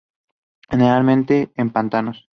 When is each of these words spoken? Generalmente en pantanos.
Generalmente 0.67 1.51
en 1.55 1.69
pantanos. 1.69 2.27